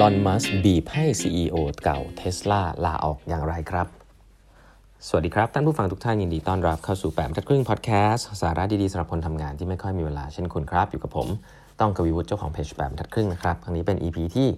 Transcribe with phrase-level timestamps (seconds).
[0.00, 3.86] ลอน มัสบีบให้ CEO เก่าเทสลาลาออกอย่างไรครับ
[5.06, 11.28] สวัสดีครับ ท่านผู้ฟังทุกท่านยินดีต้อนรับเข้าสู่แปดทัดครึ่งพอดแคสต์สาระดีๆสำหรับคนทำงานที่ไม่ค่อยมีเวลาเช่นคุณครับ อยู่กับผม
[11.80, 14.48] ต้องกวีวุฒิเจ้าของเพจแปดทัดครึ่งนะครับ ครั้งนี้เป็น EP ที่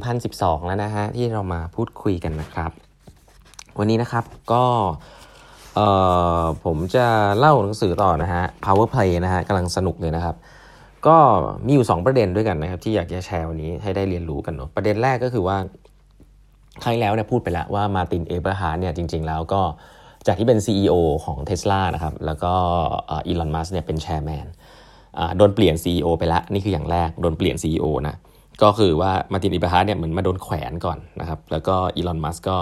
[0.00, 2.70] 1012 แล้วนะฮะ ที่เรามาพูดคุยกันนะครับ
[3.78, 4.64] วันนี้นะครับก็
[6.64, 7.06] ผมจะ
[7.38, 10.36] เล่าหนังสือต่อนะฮะ Power Play นะฮะกำลังสนุกเลยนะครับ
[11.06, 11.16] ก็
[11.66, 15.56] มีอยู่ 2 ประเด็นด้วยกันนะครับ ที่อยากจะแชร์วันนี้ให้ได้เรียนรู้กันเนาะประเด็นแรกก็คือว่า
[16.84, 19.60] ครั้งที่แล้วเนี่ยพูดไปแล้วว่า Martin Eberhard เนี่ยจริง ๆ แล้วก็
[20.26, 22.52] จากที่เป็น CEO ของ Tesla นะครับแล้วก็
[23.26, 24.46] Elon Musk เนี่ยเป็น chairman
[25.36, 28.16] โดนเปลี่ยน CEO ไปแล้วนี่คืออย่างแรกโดนเปลี่ยน CEO นะ
[28.62, 32.56] ก็คือว่า Martin Eberhard เนี่ยเหมือนมาโดนแขวนก่อนนะครับแล้วก็ Elon Musk ก็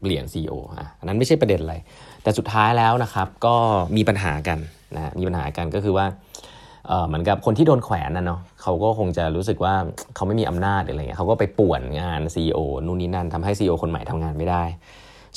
[0.00, 1.74] เปลี่ยน CEO อะอันนั้นไม่ใช่ประเด็นอะไร
[2.22, 3.54] แต่สุดท้ายแล้วนะครับก็
[3.96, 4.58] มีปัญหากัน
[4.94, 6.06] นะมีปัญหากันก็คือว่า
[7.06, 9.74] เหมือนกับคนที่โดนแขวนนะเนาะเขาก็คงจะรู้สึกว่า
[10.14, 14.62] เขาไม่มีอำนาจอะไรเงี้ยเขาก็ไปป่วนงาน CEO นู่นนี่นั่นทำให้ CEO คนใหม่ทำงานไม่ได้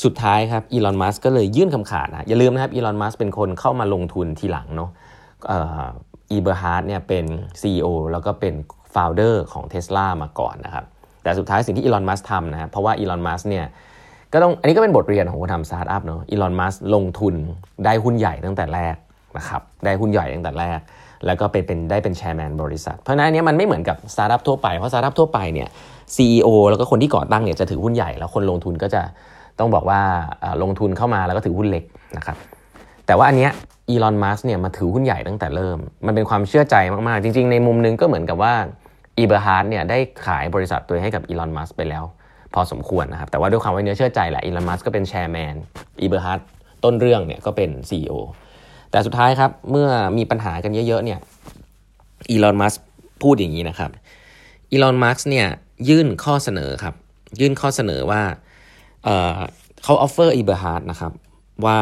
[0.03, 4.89] สุดท้ายครับ Elon Musk ก็เลยยื่นคำขาดนะอย่าลืมนะครับ Elon Musk เป็นคนเข้ามาลงทุนทีหลังเนาะ
[6.31, 7.25] Eberhard เนี่ยเป็น
[7.61, 8.53] CEO แล้วก็เป็น
[8.93, 10.85] founder ของ Tesla มาก่อนนะครับ
[11.23, 13.65] แต่สุดท้ายสิ่งที่ Elon Musk ทำนะเพราะว่า Elon Musk เนี่ย
[14.33, 17.35] ก็ต้องอันนี้ก็เป็นบทเรียนของคนทำสตาร์ทอัพเนาะ Elon Musk ลงทุน
[17.85, 18.95] ได้หุ้นใหญ่ตั้งแต่แรก
[19.37, 20.79] นะครับได้หุ้นใหญ่ตั้งแต่แรก
[21.25, 25.67] แล้วก็เป็นเป็นได้เป็น chairman บริษัท เพราะนั้นอันนี้มันไม่เหมือนกับสตาร์ทอัพทั่วไปเพราะสตาร์ทอัพทั่วไปเนี่ย
[26.15, 29.01] CEO แล้วก็คนที่ก่อตั้งเนี่ยจะถือหุ้นใหญ่แล้วคนลงทุนก็จะ
[29.59, 30.01] ต้องบอกว่า
[30.63, 31.83] ลงทุนเข้ามาแล้วก็ถือหุ้นเล็ก
[32.17, 32.37] นะครับ
[33.05, 33.51] แต่ว่าอันเนี้ย
[33.89, 38.53] Elon Musk เนี่ยมาถือหุ้นใหญ่ตั้งแต่เริ่ม มันเป็นความเชื่อใจมากๆ จริง ๆ ในมุมนึงก็เหมือนกับว่า
[39.17, 42.03] Eberhard เนี่ยได้ขายบริษัทตัวให้กับอีลอนมัสไปแล้ว
[42.53, 45.55] พอสมควรนะครับ แต่ว่าด้วยความไว้เนื้อเชื่อใจแหละอีลอนมัสก็เป็น chairman
[46.01, 46.39] อีเบอร์ฮาร์ด
[46.83, 48.13] ต้นเรื่องเนี่ยก็เป็น CEO
[48.97, 51.19] แต่สุดท้ายครับ เมื่อมีปัญหากันเยอะๆเนี่ย
[52.29, 52.73] อีลอนมัส
[53.23, 53.91] พูดอย่างนี้นะครับ
[54.71, 55.47] อีลอนมัสเนี่ย
[55.89, 56.95] ยื่นข้อเสนอครับ
[57.39, 58.21] ยื่นข้อเสนอว่า
[59.03, 61.11] เขา offer อีเบอร์ฮาร์ดนะครับ
[61.65, 61.79] ว่า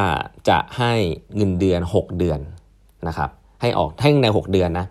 [0.50, 0.94] จะให้
[1.36, 2.40] เงินเดือน 6 เดือน
[3.08, 3.30] นะครับ
[3.62, 4.86] ให้ออกให้ใน 6 เดือนนะ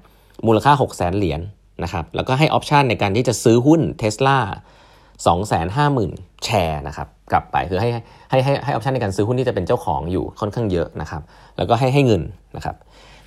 [0.47, 4.39] มูลค่า 6 0 0 0 0เหรียญนะครับ แล้วก็ให้ option ในการที่จะซื้อหุ้นเทสลา
[5.41, 7.89] 250,000 แชร์นะครับ กลับไปคือให้
[8.31, 11.23] ให้ให้ให้ option ในการซื้อหุ้นที่จะเป็นเจ้าของอยู่ค่อนข้างเยอะนะครับ
[11.57, 12.23] แล้วก็ให้ให้เงิน
[12.57, 12.77] นะครับ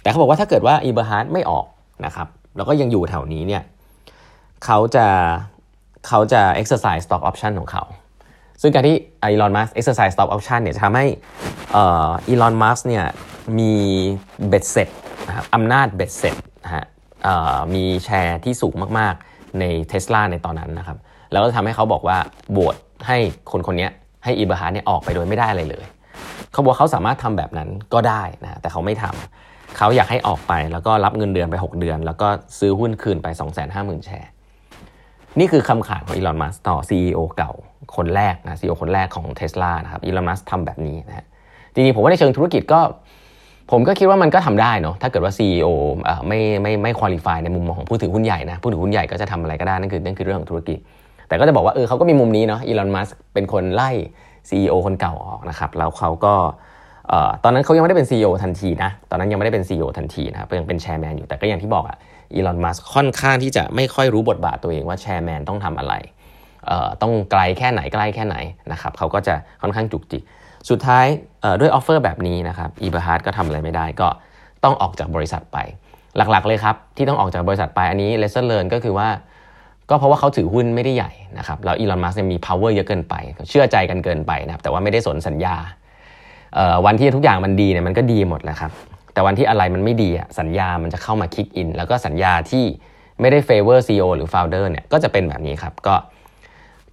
[0.02, 1.66] แต่เขาบอกว่าถ้าเกิดว่าอีเบอร์ฮาร์ดไม่ออก
[2.06, 3.64] นะครับแล้วก็ยังอยู่แถวนี้เนี่ย
[4.66, 5.06] เขาจะ
[6.08, 7.84] เขาจะ exercise stock option ของเขา
[8.62, 11.06] ซึ่งการที่อีลอนมัส exercise stock option เนี่ยจะทำให้
[12.28, 13.06] อีลอนมัสเนี่ย
[13.60, 13.74] มี
[14.48, 14.90] เบ็ดเสร็จ
[15.28, 16.86] นะครับอำนาจเบ็ดเสร็จนะฮะ
[17.76, 20.98] มีแชร์ที่สูงมากๆในเท s l a ในตอนนั้นนะครับ
[21.32, 22.18] แล้วก็ทำให้เขาบอกว่า
[22.58, 22.76] บวช
[23.08, 23.18] ให้
[23.52, 23.88] คนคนนี้
[24.24, 25.86] ให้อีเบร์ฮาร์เนี่ยออกไปโดยไม่ได้อะไรเลย
[26.52, 32.28] เขาบอกเขาสามารถทำแบบนั้นก็ได้นะแต่เขาไม่ทำเขาอยากให้ออกไปแล้วก็รับเงินเดือนไป 6 เดือน แล้วก็
[32.60, 33.28] ซื้อหุ้นคืนไป
[33.68, 34.30] 250,000 แชร์
[35.40, 37.52] นี่คือคำขาดของอีลอนมัสต่อ CEO เก่า
[37.96, 41.26] คนแรกนะ CEO คนแรกของเท s l a นะครับอีลอนมัสทำแบบนี้นะฮะ
[41.74, 42.80] จริงๆผมว่าในเชิงธุรกิจก็
[43.72, 45.68] ผมก็คิดว่ามันก็ทำได้เนาะถ้าเกิดว่า CEO
[46.28, 50.78] ไม่ไม่ไม่คุริฟายในมุมมองของผู้ถือหุ้นใหญ่นะผู้ถือหุ้นใหญ่ก็จะทำอะไรก็ได้นั่นคือนั่นคือเรื่องของธุรกิจ
[51.28, 53.90] แต่ก็จะบอกว่าเออเขาก็มีมุมนี้เนาะอีลอนมัสเป็นคนไล่
[54.50, 56.34] CEO คนเก่าออกนะครับแล้วเขาก็
[57.44, 61.98] ตอนนั้นเขายังไม่ได้เป็น CEO ทันทีนะตอนนั้นยังไม่ได้เป็น CEO ทันทีนะครับยังเป็นแชร์แมนอยู่แต่ก็อย่างที่บอกอะ
[62.34, 65.94] อีลอนมัสค่อนข้างที่จะไม่ค่อยรู้บทบาทตัวเองว่าแชร์แมนต้องทำอะไร
[67.02, 68.36] ต้องไกลแค่ไหนใกล้แค่ไหน
[68.72, 70.24] นะครับเขาก็จะค่อนข้างจุกจิก
[70.70, 71.06] สุดท้าย
[71.60, 74.08] ด้วย offer แบบนี้นะครับอีเบอร์ฮาร์ดก็ทำอะไรไม่ได้ก็
[74.64, 75.58] ต้องออกจากบริษัทไป
[76.18, 79.10] หลักๆเลยครับที่ต้องออกจากบริษัทไปอันนี้ lesson learned ก็คือว่า
[79.90, 83.16] ก็เพราะว่าเขาถือหุ้นไม่ได้ใหญ่นะครับแล้วอีลอนมัสมี power เยอะเกินไป
[83.50, 85.56] เชื่อใจกันเกินไปนะครับแต่ว่าไม่ได้สนสัญญา
[86.86, 88.72] วันที่ทุกอย่างมันดีเนี่ยมันก็ดีหมดแหละครับ
[89.14, 90.10] แต่วันที่อะไรมันไม่ดี
[90.40, 92.66] สัญญามันจะเข้ามา kick in แล้วก็สัญญาที่
[93.22, 95.96] ไม่ได้ favor CEO หรือ founder เนี่ยก็จะเป็นแบบนี้ครับก็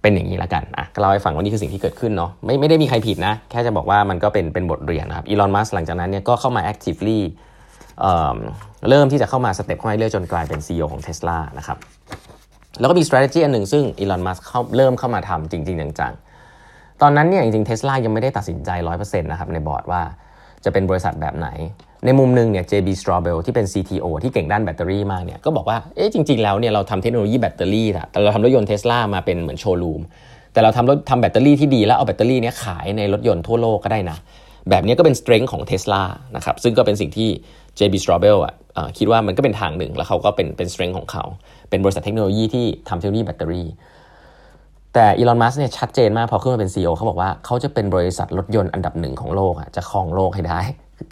[0.01, 7.19] เป็นอย่างนี้ละกันอะเล่าให้ฟังว่านี่คือสิ่งที่เกิดขึ้นเนาะไม่ไม่ได้มีใครผิดนะ แค่จะบอกว่ามันก็เป็นเป็นบทเรียนครับอีลอนมัสหลังจากนั้นเนี่ยก็เข้ามา actively
[7.99, 11.77] เริ่มที่จะเข้ามา step เข้ามาเรื่อยจนกลายเป็น CEO ของ Tesla นะครับ
[12.79, 16.13] แล้วก็มี strategy อันหนึ่งซึ่งอีลอน มัสเข้าเริ่มเข้ามาทำจริง ๆ จัง
[17.01, 20.01] ตอนนั้นเนี่ยจริงๆเทสลายังไม่ได้ตัดสินใจ 100%นะครับในบอร์ดว่า
[20.63, 21.47] จะเป็นบริษัทแบบไหน
[22.05, 30.01] ในมุมหนึ่งเนี่ย JB Straubel ที่เป็น CTO ที่เก่งด้านแบตเตอรี่มากเนี่ยก็บอกว่า เอ๊ะจริง ๆ แล้วเนี่ยเราทำเทคโนโลยีแบตเตอรี่แต่เราทำรถยนต์เทสลามาเป็นเหมือนโชว์รูม
[30.53, 34.17] แต่เราทำรถทำแบตเตอรี่ที่ดีแล้วเอาแบตเตอรี่เนี้ยขายในรถยนต์ทั่วโลกก็ได้นะ
[34.69, 36.03] แบบนี้ก็เป็น strength ของ Tesla
[36.35, 37.29] นะครับซึ่งก็เป็นสิ่งที่
[37.79, 38.53] JB Straubel อะ
[38.97, 41.23] คิดว่ามันก็เป็นทางหนึ่ง แล้วเขาก็เป็นเป็น strength ของเขา
[41.69, 43.67] เป็นบริษัทเทคโนโลยีที่ทำเทคโนโลยีแบตเตอรี่
[44.93, 50.59] แต่อีลอนมัสเนี่ยชัดเจนมากพอขึ้นมาเป็น CEO เขาบอกว่าเขาจะเป็นบริษัทรถยนต์อันดับหนึ่งของโลกอะจะครองโลกให้ได้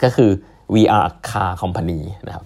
[0.02, 0.30] ก็คือ
[0.74, 2.44] we are car company นะครับ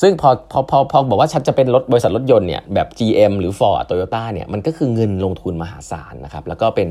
[0.00, 6.88] ซึ่งพอพอพอพอบอกว่าฉันจะเป็นรถบริษัทรถยนต์เนี่ยแบบ GM หรือ Ford Toyota เนี่ยมันก็คือเงินลงทุนมหาศาลนะครับแล้วก็เป็น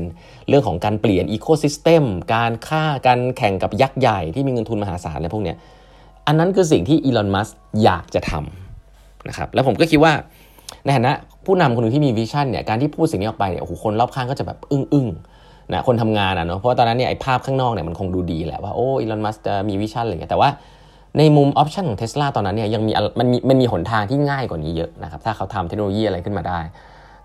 [0.48, 2.04] เรื่องของการเปลี่ยน ecosystem
[2.34, 5.56] การค่าการแข่งกับยักษ์ใหญ่ที่มีเงินทุนมหาศาลอะไรพวกเนี้ย
[6.26, 7.48] อันนั้นคือสิ่งที่อีลอนมัส
[7.84, 10.12] อยากจะทำนะครับแล้วผมก็คิดว่า
[10.84, 11.12] ในฐานะ
[11.46, 15.06] ผู้นำคนหนึ่งที่มี vision เนี่ยการที่พูดสิ่งนี้ออกไปเนี่ยโอ้โหคนรอบข้างก็จะแบบอึ้งอึ้ง
[15.72, 20.48] นะคนทำงานอะเนาะเพราะตอนนั้นเนี่ยไอ้ภาพข้างนอกเนี่ยมันคงดูดีแหละว่าโอ้อีลอนมัสจะมี vision อะไรเงี้ยแต่ว่า
[21.18, 26.60] ในมุม option ของเทสลาตอนนั้นเนี่ยยังมีมันมีมันมีหนทางที่ง่ายกว่านี้เยอะนะครับถ้าเขาทำเทคโนโลยีอะไรขึ้นมาได้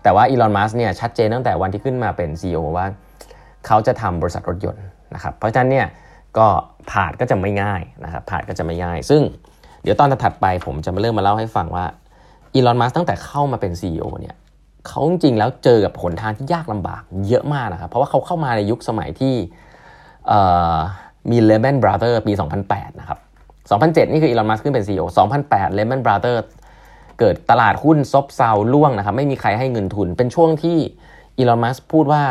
[0.02, 2.86] แต่ว่าอีลอนมัสเนี่ยชัดเจนตั้งแต่วันที่ขึ้นมาเป็น CEO ว่า
[3.66, 4.84] เขาจะทำบริษัทรถยนต์
[5.14, 5.86] นะครับเพราะฉะนั้นเนี่ย
[6.38, 6.48] ก็
[6.90, 9.22] path ก็จะไม่ง่ายนะครับ path ก็จะไม่ง่าย ซึ่ง
[9.82, 11.84] เดี๋ยวตอนถัดไปผมจะมาเริ่มมาเล่าให้ฟังว่า
[12.54, 14.36] อีลอนมัสตั้งแต่เข้ามาเป็น CEO เนี่ย
[14.88, 19.34] เขาจริงๆแล้วเจอกับผลทางที่ยากลำบากเยอะมากนะครับ เพราะว่าเขาเข้ามาในยุคสมัยที่
[21.30, 22.32] มี Lehman Brothers ปี
[22.66, 23.18] 2008 นะครับ
[23.70, 25.04] 2007 นี่คืออีลอนมัสขึ้นเป็น CEO
[25.42, 26.46] 2008 Lehman Brothers
[27.18, 30.78] เกิดตลาดหุ้นซบเซาล่วงนะครับ ไม่มีใครให้เงินทุน เป็นช่วงที่
[31.38, 32.22] อีลอนมัสพูดว่า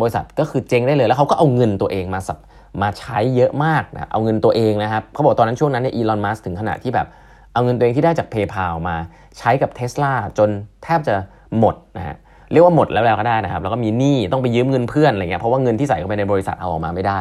[0.00, 2.38] บริษัทก็คือเจ๊งได้เลย แล้วเขาก็เอาเงินตัวเองมาสับ
[2.82, 7.06] มาใช้เยอะมากนะเอาเงินตัวเองนะครับเขาบอกตอนนั้นช่วงนั้นเนี่ยอีลอนมัสถึงขนาดที่แบบ
[7.52, 8.96] เอาเงินตัวเองที่ได้จาก PayPal มา
[9.38, 10.48] ใช้กับ Tesla จน
[10.82, 11.14] แทบจะ
[11.58, 12.16] หมดนะฮะ
[12.52, 17.18] เรียกว่าหมดแล้วแล้วก็ได้นะครับ แล้วก็มีหนี้ต้องไปยืมเงินเพื่อนอะไรเงี้ยเพราะว่าเงินที่ใส่เข้าไปในบริษัทเอาออกมาไม่ได้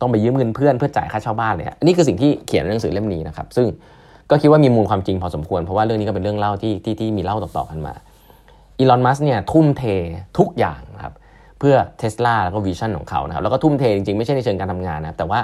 [0.00, 3.66] ต้องไปยืมเงินเพื่อนเพื่อจ่ายค่าเช่าบ้านเลยนี่คือสิ่งที่เขียนในหนังสือเล่มนี้นะครับซึ่ง
[4.30, 7.94] ก็คิดว่ามีมูลความจริงพอสมควรเพราะว่าเรื่องนี้ก็เป็นเรื่องเล่าที่ที่ที่มีเล่าต่อๆกันมา
[8.78, 9.82] อีลอนมัสเนี่ยทุ่มเท
[10.38, 11.14] ทุกอย่างครับ
[11.58, 15.40] เพื่อเทสลาแล้วก็ vision ของเขานะครับแล้วก็ทุ่มเทจริงๆ ไม่ใช่ในเชิงการทำงานนะแต่ว่า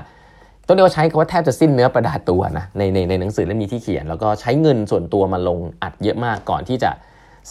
[0.66, 6.90] ต้องเรียกว่าใช้คำว่าแทบจะสิ้นเนื้อประดาตัวนะในในในหนังสือเล่มนี้ที่เขียน แล้วก็ใช้เงินส่วนตัวมาลงอัดเยอะมากก่อนที่จะ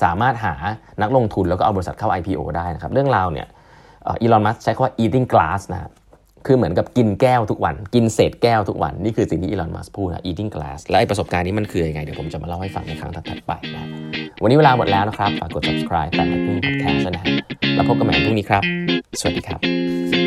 [0.01, 0.53] สามารถหา
[1.01, 3.47] นักลงทุนแล้วก็เอาบริษัทเข้า IPO ได้นะครับเรื่องราวเนี่ย
[4.05, 5.89] อีลอนมัสใช้คำว่า eating glass นะ
[6.45, 13.85] คือเหมือนกับกินแก้วทุกวัน กินเศษแก้วทุกวัน นี่คือสิ่งที่อีลอนมัสพูดนะ eating glass และไอประสบการณ์นี้มันคือยังไง เดี๋ยวผมจะมาเล่าให้ฟังในครั้งถัดไปนะ
[14.41, 17.25] วันนี้เวลาหมดแล้วนะครับ ฝากกด subscribe แปดพันพึ่งพอดแคสต์นะ
[17.75, 18.63] แล้วพบกันใหม่พรุ่งนี้ครับ
[19.19, 20.20] สวัสดีครับ